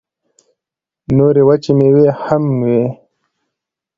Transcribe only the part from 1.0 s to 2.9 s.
نورې وچې مېوې هم وې.